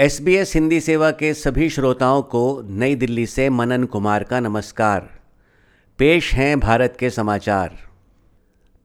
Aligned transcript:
S 0.00 0.22
B 0.22 0.34
S 0.34 0.54
Hindi 0.54 0.80
सेवा 0.80 1.10
के 1.10 1.34
सभी 1.34 1.70
श्रोताओं 1.70 2.22
को 2.22 2.62
नई 2.64 2.94
दिल्ली 2.94 3.26
से 3.26 3.50
मनन 3.50 3.84
कुमार 3.84 4.24
का 4.24 4.40
नमस्कार। 4.40 5.10
पेश 5.98 6.34
हैं 6.34 6.60
भारत 6.60 6.96
के 7.00 7.10
समाचार। 7.10 7.78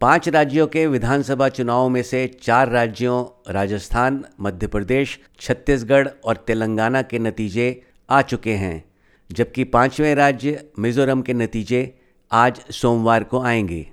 पाँच 0.01 0.29
राज्यों 0.29 0.67
के 0.67 0.87
विधानसभा 0.87 1.49
चुनावों 1.49 1.89
में 1.89 2.03
से 2.03 2.27
चार 2.41 2.69
राज्यों, 2.69 3.51
राजस्थान, 3.53 4.25
मध्य 4.41 4.67
प्रदेश, 4.67 5.19
छत्तीसगढ़ 5.39 6.07
और 6.25 6.35
तेलंगाना 6.35 7.01
के 7.01 7.19
नतीजे 7.19 7.83
आ 8.09 8.21
चुके 8.21 8.53
हैं, 8.53 8.83
जबकि 9.31 9.63
पाँचवें 9.63 10.15
राज्य 10.15 10.65
मिजोरम 10.79 11.21
के 11.21 11.33
नतीजे 11.33 11.99
आज 12.31 12.61
सोमवार 12.71 13.23
को 13.23 13.41
आएँगे। 13.41 13.87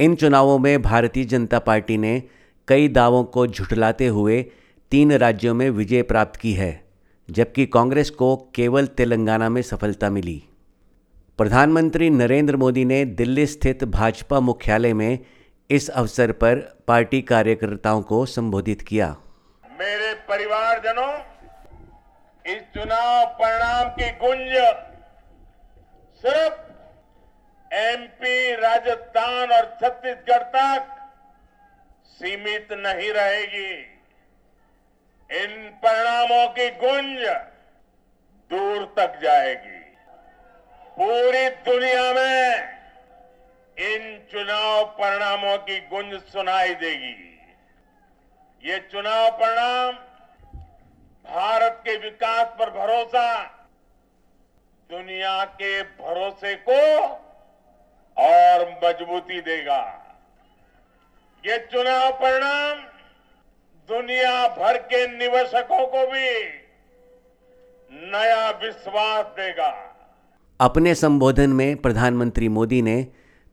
इन 0.00 0.14
चुनावों 0.14 0.58
में 0.58 0.82
भारतीय 0.82 1.24
जनता 1.24 1.58
पार्टी 1.58 1.98
ने 1.98 2.22
कई 2.68 2.88
दावों 2.88 3.24
को 3.24 3.46
झुठलाते 3.46 4.06
हुए 4.06 4.46
तीन 4.90 5.12
राज्यों 5.12 5.54
में 5.54 5.70
विजय 5.70 6.02
प्राप्त 6.02 6.36
की 6.40 6.52
है, 6.52 6.84
जबकि 7.30 7.66
कांग्रेस 7.66 8.10
को 8.10 8.36
केवल 8.36 8.86
तेलंगाना 8.86 9.48
में 9.48 9.62
सफलता 9.62 10.10
मिली। 10.10 10.42
प्रधानमंत्री 11.38 12.10
नरेंद्र 12.10 12.56
मोदी 12.56 12.84
ने 12.84 13.04
दिल्ली 13.04 13.46
स्थित 13.46 13.84
भाजपा 13.84 14.40
मुख्यालय 14.40 14.92
में 14.92 15.18
इस 15.70 15.88
अवसर 15.90 16.32
पर 16.32 16.56
पार्टी 16.88 17.22
कार्यकर्ताओं 17.22 18.02
को 18.02 18.26
संबोधित 18.26 18.82
किया। 18.82 19.16
मेरे 19.64 20.12
परिवारजनों, 20.14 21.12
इस 22.44 22.62
चुनाव 22.74 23.26
परिणाम 23.26 23.88
की 23.88 24.10
गुंज 24.10 24.54
सिर्फ़ 26.24 27.74
एमपी 27.74 28.52
राजस्थान 28.52 29.50
और 29.50 29.64
छत्तीसगढ़ 29.82 30.42
तक 30.56 30.86
सीमित 32.10 32.68
नहीं 32.72 33.10
रहेगी। 33.10 33.93
इन 35.30 35.70
परिणामों 35.84 36.46
की 36.48 36.68
गुंज 36.70 37.26
दूर 38.50 38.84
तक 38.98 39.18
जाएगी। 39.22 39.80
पूरी 40.96 41.48
दुनिया 41.64 42.12
में 42.12 42.74
इन 43.76 44.02
चुनाव 44.30 44.84
परिणामों 44.98 45.56
की 45.58 45.78
गुंज 45.80 46.14
सुनाई 46.22 46.74
देगी। 46.74 47.14
ये 48.62 48.78
चुनाव 48.92 49.30
परिणाम 49.30 49.92
भारत 51.24 51.80
के 51.84 51.96
विकास 51.96 52.54
पर 52.58 52.70
भरोसा, 52.70 53.42
दुनिया 54.90 55.44
के 55.44 55.82
भरोसे 55.82 56.54
को 56.68 56.80
और 58.16 58.68
मजबूती 58.84 59.40
देगा। 59.40 59.82
ये 61.44 61.58
चुनाव 61.72 62.10
परिणाम 62.12 62.82
दुनिया 63.88 64.46
भर 64.48 64.76
के 64.82 65.06
निवेशकों 65.08 65.86
को 65.86 66.06
भी 66.06 66.28
नया 68.10 68.50
विश्वास 68.62 69.24
देगा। 69.36 69.72
अपने 70.60 70.94
संबोधन 70.94 71.50
में 71.50 71.76
प्रधानमंत्री 71.76 72.48
मोदी 72.48 72.80
ने 72.82 72.96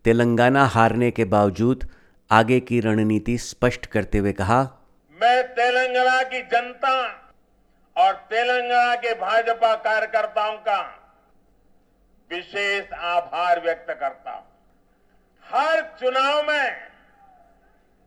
तेलंगाना 0.06 0.66
हारने 0.66 1.10
के 1.12 1.26
बावजूद 1.26 1.88
आगे 2.32 2.60
की 2.60 2.80
रणनीति 2.80 3.38
स्पष्ट 3.38 3.86
करते 3.86 4.18
हुए 4.18 4.32
कहा 4.34 4.62
मैं 5.22 5.42
तेलंगाना 5.50 6.22
की 6.24 6.42
जनता 6.52 6.94
और 7.96 8.14
तेलंगाना 8.30 8.96
के 8.96 9.14
भाजपा 9.16 9.74
कार्यकर्ताओं 9.82 10.58
का 10.60 10.80
विशेष 12.32 12.94
आभार 12.94 13.62
व्यक्त 13.62 13.92
करता 14.00 14.32
हूँ। 14.32 14.46
हर 15.46 15.82
चुनाव 16.00 16.42
में 16.44 16.91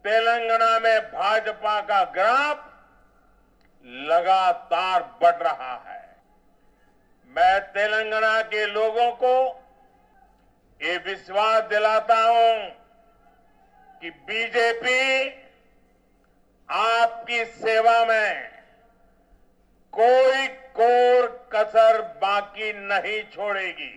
तेलंगाना 0.04 0.78
में 0.78 1.00
भाजपा 1.12 1.80
का 1.80 2.02
ग्राफ 2.14 2.70
लगातार 3.84 5.02
बढ़ 5.22 5.42
रहा 5.42 5.74
है। 5.88 6.02
मैं 7.36 7.60
तेलंगाना 7.72 8.40
के 8.42 8.66
लोगों 8.66 9.10
को 9.14 9.34
ये 10.80 10.96
विश्वास 11.06 11.62
दिलाता 11.64 12.20
हूँ 12.22 12.68
कि 14.02 14.10
बीजेपी 14.10 15.28
आपकी 16.68 17.44
सेवा 17.44 18.04
में 18.04 18.50
कोई 19.92 20.46
कोर 20.76 21.26
कसर 21.54 22.00
बाकी 22.22 22.72
नहीं 22.72 23.22
छोड़ेगी। 23.24 23.94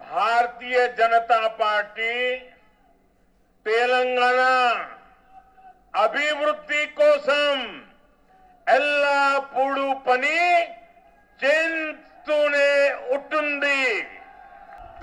भारतीय 0.00 0.86
जनता 0.88 1.46
पार्टी 1.56 2.36
तेलंगाना 3.65 4.51
అభివృద్ధి 5.97 6.81
కోసం 6.97 7.57
ఎల్లప్పుడూ 8.67 9.85
పని 10.07 10.39
చేస్తూనే 11.39 12.71
ఉంటుంది 13.15 13.79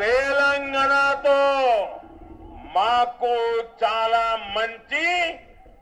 తెలంగాణతో 0.01 1.41
మాకు 2.77 3.33
చాలా 3.83 4.25
మంచి 4.57 5.07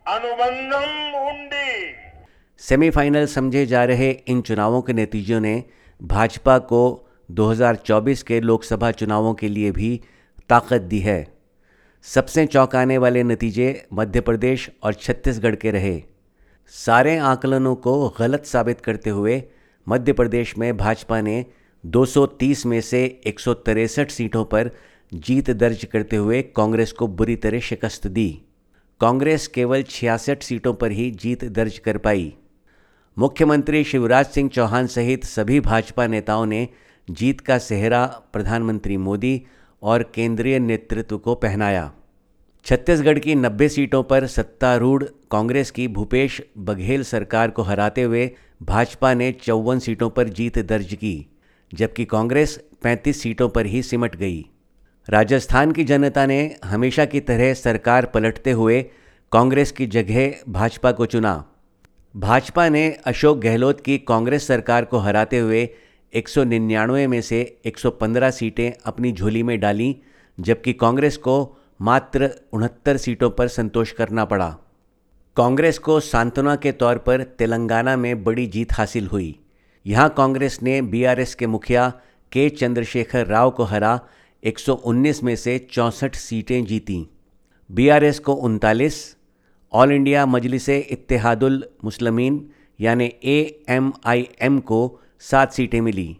అనుబంధం 0.06 0.88
ఉంది 1.30 1.68
सेमीफाइनल 2.60 3.24
समझे 3.28 3.60
जा 3.66 3.82
रहे 3.84 4.08
इन 4.30 4.38
चुनावों 4.42 4.80
के 4.86 4.92
नतीजों 4.94 5.38
ने 5.40 5.52
भाजपा 6.00 6.56
को 6.70 6.80
2024 7.38 8.22
के 8.22 8.36
लोकसभा 8.42 8.90
चुनावों 8.98 9.32
के 9.34 9.48
लिए 9.50 9.70
भी 9.72 9.90
ताकत 10.50 10.82
दी 10.90 11.00
है 11.02 11.20
सबसे 12.13 12.45
चौंकाने 12.45 12.97
वाले 12.97 13.23
नतीजे 13.23 13.87
मध्य 13.93 14.21
प्रदेश 14.21 14.69
और 14.83 14.93
छत्तीसगढ़ 14.93 15.55
के 15.55 15.71
रहे। 15.71 16.03
सारे 16.67 17.17
आकलनों 17.17 17.75
को 17.75 18.09
गलत 18.19 18.45
साबित 18.45 18.81
करते 18.81 19.09
हुए 19.09 19.43
मध्य 19.87 20.13
प्रदेश 20.13 20.57
में 20.57 20.77
भाजपा 20.77 21.21
ने 21.21 21.45
230 21.85 22.65
में 22.65 22.81
से 22.81 23.21
एक 23.27 23.39
सीटों 24.11 24.45
पर 24.45 24.69
जीत 25.13 25.51
दर्ज 25.51 25.85
करते 25.85 26.15
हुए 26.15 26.41
कांग्रेस 26.41 26.91
को 26.91 27.07
बुरी 27.07 27.35
तरह 27.35 27.59
शिकस्त 27.59 28.07
दी। 28.07 28.29
कांग्रेस 29.01 29.47
केवल 29.47 29.83
छियासठ 29.83 30.43
सीटों 30.43 30.73
पर 30.73 30.91
ही 30.91 31.11
जीत 31.11 31.45
दर्ज 31.45 31.77
कर 31.77 31.97
पाई। 31.97 32.33
मुख्यमंत्री 33.17 33.83
शिवराज 33.83 34.25
सिंह 34.25 34.49
चौहान 34.49 34.87
सहित 34.87 35.25
सभी 35.25 35.59
भाजपा 35.59 36.07
नेताओं 36.07 36.45
ने 36.45 36.67
जीत 37.11 37.41
का 37.41 37.57
सेहरा 37.57 38.05
प्रधानमंत्री 38.33 38.97
मोदी 38.97 39.41
और 39.85 40.03
केंद्रीय 40.15 40.59
नेतृत्व 40.59 41.17
को 41.17 41.35
पहनाया। 41.35 41.91
छत्तीसगढ़ 42.65 43.19
की 43.19 43.35
90 43.35 43.69
सीटों 43.69 44.03
पर 44.03 44.25
सत्तारूढ़ 44.27 45.03
कांग्रेस 45.31 45.71
की 45.71 45.87
भूपेश 45.87 46.41
बघेल 46.57 47.03
सरकार 47.03 47.51
को 47.51 47.61
हराते 47.61 48.01
हुए 48.01 48.31
भाजपा 48.63 49.13
ने 49.13 49.31
चौवन 49.31 49.79
सीटों 49.79 50.09
पर 50.09 50.29
जीत 50.29 50.59
दर्ज 50.59 50.93
की, 50.93 51.27
जबकि 51.73 52.05
कांग्रेस 52.05 52.59
35 52.83 53.21
सीटों 53.21 53.49
पर 53.49 53.65
ही 53.65 53.83
सिमट 53.83 54.15
गई। 54.15 54.45
राजस्थान 55.09 55.71
की 55.71 55.83
जनता 55.83 56.25
ने 56.25 56.55
हमेशा 56.63 57.05
की 57.05 57.19
तरह 57.19 57.53
सरकार 57.53 58.05
पलटते 58.05 58.51
हुए 58.51 58.81
कांग्रेस 59.31 59.71
की 59.71 59.87
जगह 59.87 60.33
भाजपा 60.49 60.91
को 60.91 61.05
चुना। 61.05 61.51
भाजपा 62.15 62.69
ने 62.69 62.89
अशोक 63.05 63.39
गहलोत 63.39 63.81
की 63.81 63.97
कांग्रेस 63.97 64.47
सरकार 64.47 64.85
को 64.85 64.97
हराते 64.97 65.39
हुए 65.39 65.69
199 66.15 67.07
में 67.07 67.21
से 67.21 67.57
115 67.65 68.31
सीटें 68.31 68.71
अपनी 68.85 69.11
झोली 69.11 69.43
में 69.43 69.59
डालीं, 69.59 69.95
जबकि 70.39 70.73
कांग्रेस 70.73 71.17
को 71.17 71.57
मात्र 71.81 72.29
उनहत्तर 72.53 72.97
सीटों 72.97 73.29
पर 73.29 73.47
संतोष 73.47 73.91
करना 73.91 74.25
पड़ा। 74.25 74.57
कांग्रेस 75.37 75.79
को 75.79 75.99
सांत्वना 75.99 76.55
के 76.55 76.71
तौर 76.71 76.97
पर 76.97 77.23
तेलंगाना 77.23 77.97
में 77.97 78.23
बड़ी 78.23 78.47
जीत 78.47 78.73
हासिल 78.73 79.07
हुई। 79.07 79.39
यहाँ 79.85 80.13
कांग्रेस 80.17 80.59
ने 80.63 80.81
बीआरएस 80.81 81.35
के 81.35 81.47
मुखिया 81.47 81.89
के 82.31 82.49
चंद्रशेखर 82.49 83.25
राव 83.25 83.51
को 83.51 83.63
हरा 83.63 83.99
119 84.43 85.23
में 85.23 85.35
से 85.35 85.67
चौंसठ 85.71 86.15
सीटें 86.15 86.65
जीतीं। 86.65 87.05
बीआरएस 87.71 88.19
को 88.19 88.33
उनतालीस, 88.33 89.17
ऑल 89.73 89.91
इंडिया 89.91 90.25
मजलिस 90.25 90.69
इत्तेहादुल 90.69 91.69
मुस्लिमीन, 91.83 92.49
यानी 92.81 93.13
ए 93.23 93.63
एम 93.69 93.93
आई 94.05 94.29
एम 94.41 94.59
को 94.59 95.01
सात 95.21 95.53
सीटें 95.53 95.79
मिली। 95.81 96.17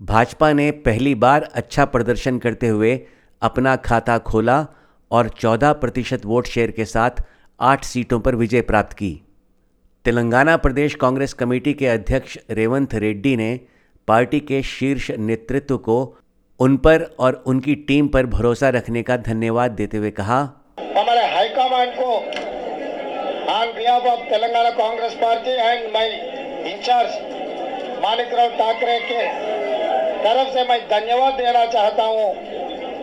भाजपा 0.00 0.52
ने 0.52 0.70
पहली 0.70 1.14
बार 1.14 1.42
अच्छा 1.54 1.84
प्रदर्शन 1.84 2.38
करते 2.38 2.68
हुए 2.68 3.00
अपना 3.42 3.74
खाता 3.76 4.18
खोला 4.18 4.66
और 5.10 5.28
14 5.40 5.72
प्रतिशत 5.72 6.24
वोट 6.26 6.46
शेयर 6.46 6.70
के 6.70 6.84
साथ 6.84 7.22
आठ 7.60 7.84
सीटों 7.84 8.20
पर 8.20 8.34
विजय 8.34 8.60
प्राप्त 8.60 8.92
की। 8.92 9.20
तेलंगाना 10.04 10.56
प्रदेश 10.56 10.94
कांग्रेस 10.94 11.32
कमेटी 11.32 11.74
के 11.74 11.86
अध्यक्ष 11.86 12.38
रेवंत 12.50 12.94
रेड्डी 12.94 13.36
ने 13.36 13.60
पार्टी 14.08 14.40
के 14.40 14.62
शीर्ष 14.62 15.10
नेतृत्व 15.10 15.76
को 15.78 15.98
उन 16.60 16.76
पर 16.76 17.02
और 17.18 17.42
उनकी 17.46 17.74
टीम 17.88 18.08
पर 18.08 18.26
भरोसा 18.26 18.68
रखने 18.68 19.02
का 19.02 19.16
धन्यवाद 19.16 19.70
देते 19.70 19.98
हुए 19.98 20.10
कहा, 20.10 20.40
हमारे 20.78 21.26
हाईकमांड 21.26 21.94
को 21.94 22.10
on 23.52 23.72
behalf 23.76 24.06
of 24.06 24.28
Telangana 24.30 24.70
Congress 24.70 25.14
party 25.14 25.50
and 25.50 25.92
my 25.92 26.08
incharge 26.72 27.40
Manik 28.02 28.32
Rao 28.34 28.48
Thackeray 28.58 28.98
के 29.00 29.20
तरफ़ 30.22 30.48
से 30.54 30.62
मैं 30.64 30.78
धन्यवाद 30.88 31.34
देना 31.34 31.64
चाहता 31.66 32.04
हूँ 32.04 32.32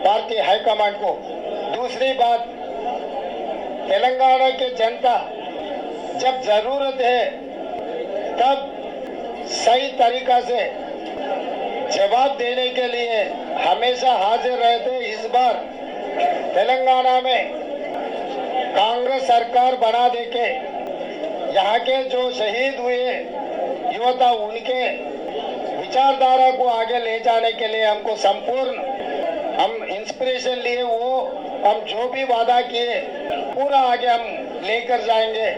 भारतीय 0.04 0.40
हाईकमांड 0.40 0.96
को। 0.96 1.12
दूसरी 1.74 2.12
बात, 2.12 2.44
तेलंगाना 3.88 4.50
की 4.52 4.68
जनता 4.74 5.14
जब 6.20 6.42
ज़रूरत 6.42 7.00
है, 7.00 7.24
तब 8.36 8.68
सही 9.54 9.88
तरीका 9.98 10.40
से 10.40 10.60
जवाब 11.90 12.36
देने 12.38 12.68
के 12.70 12.86
लिए 12.88 13.22
हमेशा 13.64 14.12
हाजिर 14.18 14.58
रहते 14.58 14.98
इस 15.06 15.26
बार 15.26 15.54
तेलंगाना 16.54 17.20
में 17.20 17.50
कांग्रेस 18.76 19.26
सरकार 19.26 19.76
बना 19.78 20.08
देके 20.08 20.48
यहाँ 21.54 21.78
के 21.80 22.02
जो 22.04 22.30
शहीद 22.32 22.80
हुए 22.80 23.12
युवता 24.00 24.30
उनके 24.30 24.82
विचारधारा 25.76 26.50
को 26.50 26.64
आगे 26.64 26.98
ले 26.98 27.18
जाने 27.18 27.52
के 27.52 27.66
लिए 27.68 27.84
हमको 27.84 28.16
संपूर्ण 28.16 28.76
हम 29.56 29.84
इंस्पिरेशन 29.84 30.56
लिए 30.56 30.82
वो, 30.82 31.20
हम 31.66 31.80
जो 31.80 32.08
भी 32.08 32.24
वादा 32.24 32.60
किए, 32.60 33.00
पूरा 33.32 33.78
आगे 33.78 34.06
हम 34.06 34.22
लेकर 34.64 35.02
जाएँगे। 35.02 35.50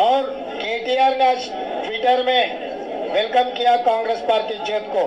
और 0.00 0.22
केटीआर 0.54 1.16
ने 1.18 1.24
आज 1.24 1.48
ट्विटर 1.86 2.24
में 2.26 3.12
वेलकम 3.14 3.50
किया 3.50 3.76
कांग्रेस 3.76 4.18
पार्टी 4.18 4.54
जीत 4.54 4.88
को। 4.88 5.06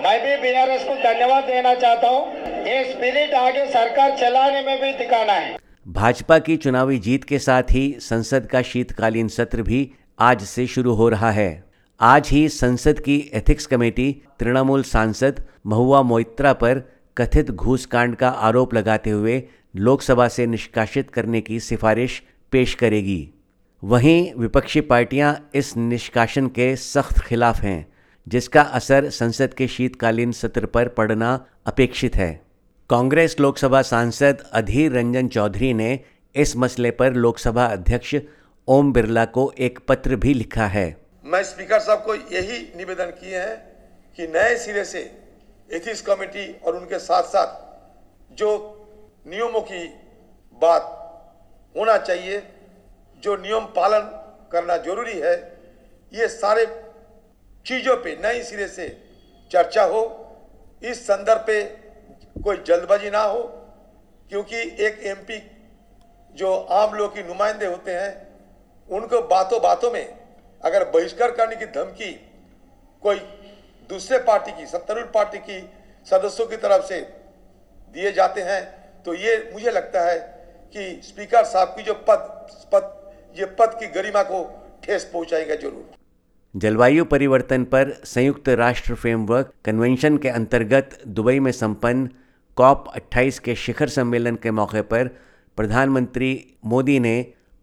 मैं 0.00 0.20
भी 0.22 0.36
बीआरएस 0.42 0.84
को 0.84 0.94
धन्यवाद 0.94 1.44
देना 1.44 1.74
चाहता 1.74 2.08
हूँ। 2.08 2.32
ये 2.66 2.84
स्पिरिट 2.84 3.34
आगे 3.34 3.66
सरकार 3.66 4.16
चलाने 4.18 4.62
में 4.62 4.80
भी 4.80 4.92
दिखाना 4.92 5.32
है। 5.32 5.56
भाजपा 5.88 6.38
की 6.38 6.56
चुनावी 6.56 6.98
जीत 6.98 7.24
के 7.24 7.38
साथ 7.38 7.62
ही 7.62 7.96
संसद 8.00 8.46
का 8.46 8.62
शीतकालीन 8.62 9.28
सत्र 9.28 9.62
भी 9.62 9.90
आज 10.22 10.42
से 10.42 10.66
शुरू 10.66 10.92
हो 10.94 11.08
रहा 11.08 11.30
है। 11.30 11.64
आज 12.00 12.28
ही 12.28 12.48
संसद 12.48 12.98
की 13.00 13.30
एथिक्स 13.34 13.66
कमेटी 13.66 14.22
तृणमूल 14.40 14.82
सांसद 14.82 15.40
महुआ 15.66 16.02
मोइत्रा 16.02 16.52
पर 16.52 16.82
कथित 17.16 17.50
घूस 17.50 17.86
कांड 17.86 18.14
का 18.16 18.28
आरोप 18.28 18.74
लगाते 18.74 19.10
हुए 19.10 19.42
लोकसभा 19.76 20.28
से 20.28 20.46
निष्कासित 20.46 21.10
करने 21.10 21.40
की 21.40 21.58
सिफारिश 21.60 22.22
पेश 22.52 22.74
करेगी। 22.74 23.30
वहीं 23.82 24.34
विपक्षी 24.34 24.80
पार्टियाँ 24.80 25.34
इस 25.54 25.76
निष्कासन 25.76 26.46
के 26.46 26.74
सख्त 26.76 27.18
खिलाफ 27.18 27.60
हैं, 27.60 27.86
जिसका 28.26 28.62
असर 28.62 29.08
संसद 29.10 29.54
के 29.54 29.68
शीतकालीन 29.68 30.32
सत्र 30.32 30.66
पर 30.66 30.88
पड़ना 30.88 31.34
अपेक्षित 31.66 32.16
है। 32.16 32.32
कांग्रेस 32.90 33.36
लोकसभा 33.40 33.82
सांसद 33.82 34.44
अधीर 34.52 34.92
रंजन 34.92 35.28
चौधरी 35.28 35.72
ने 35.74 35.98
इस 36.34 36.56
मसले 36.56 36.90
पर 36.90 37.14
लोकसभा 37.14 37.64
अध्यक्ष 37.64 38.14
ओम 38.68 38.92
बिरला 38.92 39.24
को 39.26 39.52
एक 39.58 39.78
पत्र 39.88 40.16
भी 40.16 40.32
लिखा 40.34 40.66
है। 40.66 40.84
मैं 41.24 41.42
स्पीकर 41.44 41.80
साहब 41.80 42.02
को 42.04 42.14
यही 42.14 42.58
निवेदन 42.76 43.10
किए 43.12 43.38
हैं 43.38 43.56
कि 44.18 44.26
नए 44.26 44.56
सिरे 44.56 44.84
से 44.84 45.00
एथिक्स 45.70 46.02
कमेटी 46.02 46.46
और 46.56 46.76
उनके 46.76 46.98
साथ 46.98 47.22
साथ 47.24 48.36
जो 48.36 48.50
नियमों 49.26 49.60
की 49.62 49.84
बात 50.62 50.88
होना 51.74 51.96
चाहिए, 51.98 52.42
जो 53.22 53.36
नियम 53.36 53.66
पालन 53.76 54.08
करना 54.52 54.76
ज़रूरी 54.78 55.18
है, 55.18 55.36
ये 56.12 56.28
सारे 56.28 56.66
चीज़ों 57.66 57.96
पे 57.96 58.16
नए 58.22 58.42
सिरे 58.42 58.68
से 58.68 58.88
चर्चा 59.50 59.84
हो। 59.84 60.02
इस 60.82 61.06
संदर्भ 61.06 61.44
पे 61.46 61.62
कोई 62.42 62.62
जल्दबाजी 62.66 63.10
ना 63.10 63.22
हो, 63.22 63.42
क्योंकि 64.30 64.56
एक 64.86 65.06
एमपी 65.06 65.42
जो 66.34 66.54
आम 66.54 66.94
लोग 66.94 67.14
की 67.14 67.22
नुमाइंदे 67.22 67.66
होते 67.66 67.94
हैं 67.94 68.31
उनको 68.92 69.20
बातों 69.28 69.60
बातों 69.62 69.90
में 69.90 70.06
अगर 70.62 70.84
बहिष्कार 70.90 71.30
करने 71.32 71.56
की 71.56 71.66
धमकी 71.74 72.12
कोई 73.02 73.16
दूसरे 73.90 74.18
पार्टी 74.20 74.52
की, 74.52 74.66
सत्तारूढ़ 74.66 75.06
पार्टी 75.14 75.38
की 75.40 75.58
सदस्यों 76.06 76.46
की 76.46 76.56
तरफ़ 76.58 76.84
से 76.86 77.00
दिए 77.94 78.12
जाते 78.12 78.40
हैं 78.42 78.62
तो 79.06 79.14
ये 79.16 79.36
मुझे 79.52 79.70
लगता 79.70 80.00
है 80.00 80.18
कि 80.74 81.00
स्पीकर 81.04 81.44
साहब 81.44 81.74
की 81.76 81.82
जो 81.82 81.94
पद 82.08 82.28
पद, 82.72 82.84
ये 83.36 83.46
पद 83.58 83.76
की 83.80 83.86
गरिमा 83.94 84.22
को 84.22 84.44
ठेस 84.84 85.04
पहुंचाएगा 85.12 85.54
ज़रूर। 85.56 85.90
जलवायु 86.54 87.04
परिवर्तन 87.04 87.64
पर 87.64 87.92
संयुक्त 88.04 88.48
राष्ट्र 88.58 88.94
फ्रेमवर्क 88.94 89.52
कन्वेंशन 89.64 90.16
के 90.18 90.28
अंतर्गत 90.30 90.98
दुबई 91.08 91.38
में 91.40 91.52
संपन्न 91.52 92.08
कॉप 92.56 92.92
28 92.96 93.38
के 93.38 93.54
शिखर 93.56 93.88
सम्मेलन 93.88 94.36
के 94.36 94.50
मौके 94.50 94.82
पर 94.90 95.08
प्रधानमंत्री 95.58 96.32
मोदी 96.64 96.98
ने 97.00 97.14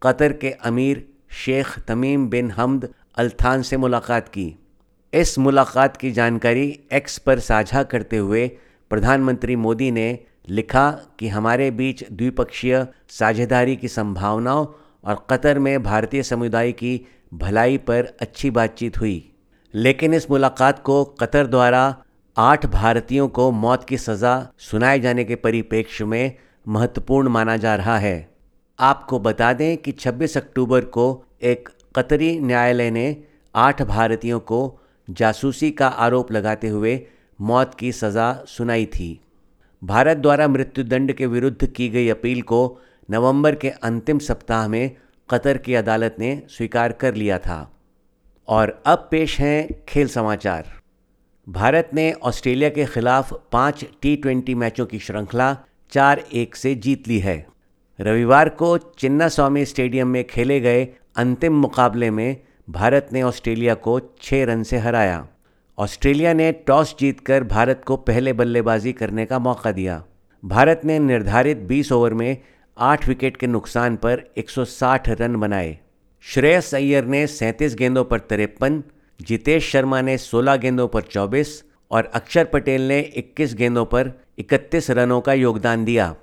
कतर 0.02 0.32
के 0.34 0.50
अमीर 0.64 1.06
शेख 1.30 1.78
तमीम 1.78 2.28
बिन 2.28 2.50
हमद 2.50 2.88
अल्थान 3.16 3.62
से 3.62 3.76
मुलाकात 3.76 4.28
की। 4.28 4.58
इस 5.14 5.38
मुलाकात 5.38 5.96
की 5.96 6.12
जानकारी 6.12 6.80
एक्स 6.92 7.18
पर 7.18 7.38
साझा 7.38 7.82
करते 7.82 8.16
हुए 8.16 8.48
प्रधानमंत्री 8.90 9.56
मोदी 9.56 9.90
ने 9.90 10.18
लिखा 10.48 10.90
कि 11.18 11.28
हमारे 11.28 11.70
बीच 11.70 12.04
द्विपक्षीय 12.12 12.86
साझेदारी 13.08 13.76
की 13.76 13.88
संभावनाओं 13.88 14.66
और 15.04 15.26
कतर 15.30 15.58
में 15.58 15.82
भारतीय 15.82 16.22
समुदाय 16.22 16.72
की 16.72 17.06
भलाई 17.34 17.78
पर 17.78 18.16
अच्छी 18.20 18.50
बातचीत 18.50 19.00
हुई। 19.00 19.32
लेकिन 19.74 20.14
इस 20.14 20.30
मुलाकात 20.30 20.82
को 20.82 21.04
कतर 21.04 21.46
द्वारा 21.46 21.96
आठ 22.36 22.66
भारतीयों 22.66 23.28
को 23.28 23.50
मौत 23.50 23.84
की 23.84 23.96
सज़ा 23.98 24.48
सुनाए 24.58 25.00
जाने 25.00 25.24
के 25.24 25.34
परिप्रेक्ष्य 25.34 26.04
में 26.04 26.36
महत्वपूर्ण 26.68 27.28
माना 27.28 27.56
जा 27.56 27.74
रहा 27.74 27.98
है। 27.98 28.29
आपको 28.80 29.18
बता 29.18 29.52
दें 29.52 29.76
कि 29.76 29.92
26 29.92 30.36
अक्टूबर 30.36 30.80
को 30.80 31.24
एक 31.42 31.68
कतरी 31.96 32.40
न्यायालय 32.40 32.90
ने 32.90 33.24
आठ 33.54 33.82
भारतीयों 33.82 34.40
को 34.40 34.78
जासूसी 35.10 35.70
का 35.70 35.88
आरोप 35.88 36.32
लगाते 36.32 36.68
हुए 36.68 37.06
मौत 37.40 37.74
की 37.74 37.92
सज़ा 37.92 38.44
सुनाई 38.48 38.86
थी। 38.86 39.20
भारत 39.84 40.16
द्वारा 40.16 40.48
मृत्युदंड 40.48 41.12
के 41.12 41.26
विरुद्ध 41.26 41.66
की 41.66 41.88
गई 41.88 42.08
अपील 42.08 42.42
को 42.42 42.78
नवंबर 43.10 43.54
के 43.54 43.70
अंतिम 43.70 44.18
सप्ताह 44.18 44.68
में 44.68 44.96
कतर 45.30 45.58
की 45.58 45.74
अदालत 45.74 46.16
ने 46.18 46.42
स्वीकार 46.50 46.92
कर 46.92 47.14
लिया 47.14 47.38
था। 47.38 47.72
और 48.48 48.82
अब 48.86 49.08
पेश 49.10 49.40
हैं 49.40 49.84
खेल 49.88 50.08
समाचार। 50.08 50.68
भारत 51.48 51.90
ने 51.94 52.12
ऑस्ट्रेलिया 52.12 52.70
के 52.70 52.84
खिलाफ 52.84 53.32
पाँच 53.52 53.84
टी 54.02 54.16
ट्वेंटी 54.16 54.54
मैचों 54.54 54.86
की 54.86 54.98
श्रृंखला 54.98 55.56
चार 55.90 56.18
एक 56.18 56.56
से 56.56 56.74
जीत 56.74 57.08
ली 57.08 57.18
है। 57.18 57.46
रविवार 58.00 58.48
को 58.48 58.78
चिन्ना 58.78 59.28
स्वामी 59.28 59.64
स्टेडियम 59.64 60.08
में 60.08 60.26
खेले 60.26 60.60
गए 60.60 60.88
अंतिम 61.16 61.52
मुकाबले 61.52 62.10
में 62.10 62.36
भारत 62.70 63.08
ने 63.12 63.22
ऑस्ट्रेलिया 63.22 63.74
को 63.74 64.00
छः 64.22 64.44
रन 64.44 64.62
से 64.62 64.78
हराया। 64.78 65.28
ऑस्ट्रेलिया 65.78 66.32
ने 66.32 66.52
टॉस 66.52 66.96
जीतकर 67.00 67.44
भारत 67.44 67.82
को 67.86 67.96
पहले 67.96 68.32
बल्लेबाजी 68.32 68.92
करने 68.92 69.26
का 69.26 69.38
मौका 69.38 69.72
दिया। 69.72 70.04
भारत 70.44 70.80
ने 70.84 70.98
निर्धारित 70.98 71.58
20 71.58 71.92
ओवर 71.92 72.14
में 72.14 72.36
आठ 72.78 73.08
विकेट 73.08 73.36
के 73.36 73.46
नुकसान 73.46 73.96
पर 73.96 74.22
160 74.36 75.08
रन 75.08 75.36
बनाए। 75.36 75.78
श्रेयस 76.20 76.74
अय्यर 76.74 77.04
ने 77.04 77.26
सैंतीस 77.26 77.74
गेंदों 77.74 78.04
पर 78.04 78.18
तिरपन, 78.18 78.82
जितेश 79.20 79.70
शर्मा 79.70 80.00
ने 80.00 80.18
16 80.18 80.56
गेंदों 80.56 80.88
पर 80.88 81.00
24 81.00 81.64
और 81.90 82.10
अक्षर 82.14 82.44
पटेल 82.44 82.88
ने 82.88 83.00
21 83.00 83.54
गेंदों 83.54 83.84
पर 83.84 84.12
31 84.38 84.90
रनों 84.90 85.20
का 85.20 85.32
योगदान 85.32 85.84
दिया। 85.84 86.14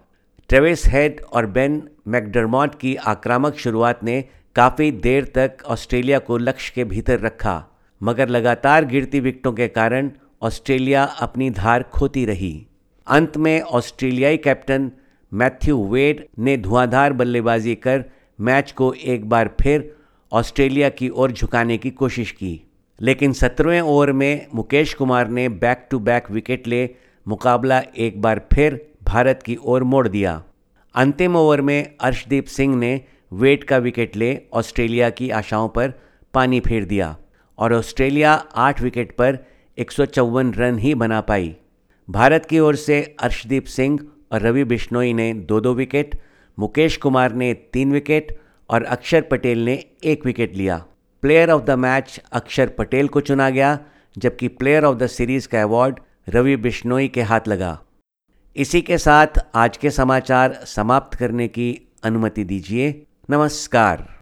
ट्रेविस 0.50 0.86
हेड 0.88 1.20
और 1.34 1.46
बेन 1.46 1.82
मैकडरमॉट 2.08 2.76
की 2.76 2.96
आक्रामक 3.06 3.56
शुरुआत 3.56 4.04
ने 4.04 4.22
काफ़ी 4.56 4.92
देर 5.04 5.26
तक 5.36 5.64
ऑस्ट्रेलिया 5.66 6.20
को 6.20 6.38
लक्ष्य 6.38 6.72
के 6.76 6.84
भीतर 6.84 7.20
रखा, 7.20 7.66
मगर 8.02 8.30
लगातार 8.30 8.86
गिरती 8.86 9.20
विकटों 9.20 9.52
के 9.54 9.68
कारण 9.68 10.12
ऑस्ट्रेलिया 10.42 11.04
अपनी 11.22 11.50
धार 11.50 11.84
खोती 11.94 12.26
रही। 12.26 12.66
अंत 13.08 13.38
में 13.38 13.62
ऑस्ट्रेलियाई 13.62 14.38
कैप्टन 14.38 14.92
मैथ्यू 15.32 15.84
वेड 15.88 16.26
ने 16.40 16.58
धुआंधार 16.58 17.14
बल्लेबाजी 17.14 17.76
कर 17.78 18.06
मैच 18.40 18.72
को 18.72 18.92
एक 18.94 19.30
बार 19.30 19.50
फिर 19.62 19.92
ऑस्ट्रेलिया 20.32 20.90
की 20.90 21.10
ओर 21.10 21.32
झुकाने 21.32 21.78
की 21.78 21.90
कोशिश 21.92 22.32
की, 22.32 22.62
लेकिन 23.00 23.34
सत्रहवें 23.34 23.82
ओवर 23.82 24.12
में 24.12 24.46
मुकेश 24.56 24.94
कुमार 24.94 25.28
ने 25.30 25.50
बैक 25.50 25.88
टू 25.92 26.00
बैक 26.02 26.32
विकेट 26.32 26.68
ले 26.68 26.90
मुकाबला 27.26 27.82
एक 27.98 28.22
बार 28.22 28.48
फिर 28.54 28.86
भारत 29.08 29.44
की 29.46 29.58
ओर 29.64 29.84
मोड़ 29.84 30.08
दिया। 30.08 30.44
अंतिम 30.96 31.36
ओवर 31.36 31.62
में 31.62 31.96
अर्शदीप 32.02 32.46
सिंह 32.46 32.76
ने 32.76 32.90
वेट 33.34 33.64
का 33.64 33.78
विकेट 33.78 34.16
ले 34.16 34.42
ऑस्ट्रेलिया 34.54 35.10
की 35.10 35.30
आशाओं 35.30 35.70
पर 35.70 35.94
पानी 36.34 36.60
फेर 36.60 36.86
दिया 36.86 37.16
और 37.58 37.74
ऑस्ट्रेलिया 37.74 38.34
आठ 38.56 38.82
विकेट 38.82 39.12
पर 39.12 39.38
एक 39.78 39.92
सौ 39.92 40.06
चौवन 40.06 40.54
रन 40.54 40.78
ही 40.80 40.94
बना 40.96 41.22
पाई। 41.22 41.56
भारत 42.10 42.46
की 42.46 42.60
ओर 42.60 42.76
से 42.76 43.02
अर्शदीप 43.20 43.66
सिंह 43.66 44.00
और 44.32 44.42
रवि 44.42 44.64
बिश्नोई 44.64 45.14
ने 45.14 45.34
दो 45.34 45.60
दो 45.60 45.74
विकेट, 45.74 46.20
मुकेश 46.58 46.98
कुमार 46.98 47.34
ने 47.34 47.54
तीन 47.54 47.92
विकेट 47.92 48.38
और 48.70 48.84
अक्षर 48.84 49.22
पटेल 49.22 49.66
ने 49.66 49.84
एक 50.04 50.26
विकेट 50.26 50.56
लिया। 50.56 50.84
प्लेयर 51.24 51.52
ऑफ़ 51.52 51.64
द 51.64 51.80
मैच 51.80 52.22
अक्षर 52.32 52.70
पटेल 52.70 53.08
को 53.08 53.22
चुना 53.22 53.50
गया, 53.50 53.80
जबकि 54.18 54.48
प्लेयर 54.48 54.86
ऑफ़ 54.86 54.98
द 54.98 55.08
सीरीज़ 55.08 55.48
का 55.48 55.62
अवार्ड 55.62 56.00
रवि 56.30 56.56
बिश्नोई 56.56 57.08
के 57.08 57.22
हाथ 57.22 57.48
लगा। 57.48 57.78
इसी 58.58 58.82
के 58.82 58.98
साथ 58.98 59.28
आज 59.56 59.78
के 59.78 59.92
समाचार 59.92 60.60
समाप्त 60.66 61.18
करने 61.18 61.48
की 61.48 61.88
अनुमति 62.04 62.44
दीजिए। 62.44 63.06
नमस्कार। 63.30 64.17